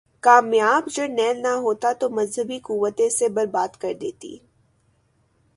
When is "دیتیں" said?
4.01-4.37